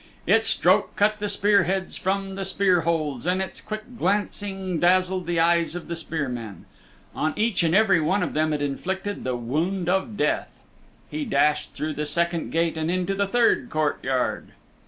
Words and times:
Its 0.25 0.47
stroke 0.47 0.95
cut 0.95 1.19
the 1.19 1.29
spear 1.29 1.65
heads 1.65 1.95
from 1.95 2.33
the 2.33 2.43
spear 2.43 2.81
holds, 2.81 3.27
and 3.27 3.39
its 3.39 3.61
quick 3.61 3.83
glancing 3.97 4.79
dazzled 4.79 5.27
the 5.27 5.39
eyes 5.39 5.75
of 5.75 5.87
the 5.87 5.95
spear 5.95 6.27
men. 6.27 6.65
On 7.13 7.33
each 7.37 7.61
and 7.61 7.75
every 7.75 8.01
one 8.01 8.23
of 8.23 8.33
them 8.33 8.51
it 8.51 8.63
inflicted 8.63 9.23
the 9.23 9.35
wound 9.35 9.87
of 9.89 10.17
death. 10.17 10.49
He 11.11 11.23
dashed 11.23 11.75
through 11.75 11.93
the 11.93 12.07
second 12.07 12.49
gate 12.49 12.77
and 12.77 12.89
into 12.89 13.13
the 13.13 13.27
third 13.27 13.69
courtyard. 13.69 14.53